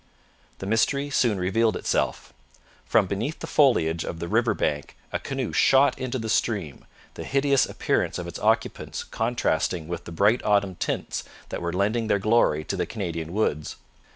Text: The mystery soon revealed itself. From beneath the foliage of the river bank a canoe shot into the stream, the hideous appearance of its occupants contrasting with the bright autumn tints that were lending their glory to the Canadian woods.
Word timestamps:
The 0.57 0.65
mystery 0.65 1.11
soon 1.11 1.37
revealed 1.39 1.77
itself. 1.77 2.33
From 2.85 3.05
beneath 3.05 3.37
the 3.37 3.45
foliage 3.45 4.03
of 4.03 4.17
the 4.17 4.27
river 4.27 4.55
bank 4.55 4.97
a 5.13 5.19
canoe 5.19 5.53
shot 5.53 5.95
into 5.99 6.17
the 6.17 6.27
stream, 6.27 6.85
the 7.13 7.23
hideous 7.23 7.67
appearance 7.67 8.17
of 8.17 8.25
its 8.27 8.39
occupants 8.39 9.03
contrasting 9.03 9.87
with 9.87 10.05
the 10.05 10.11
bright 10.11 10.41
autumn 10.43 10.73
tints 10.73 11.23
that 11.49 11.61
were 11.61 11.71
lending 11.71 12.07
their 12.07 12.17
glory 12.17 12.63
to 12.63 12.75
the 12.75 12.87
Canadian 12.87 13.31
woods. 13.31 13.75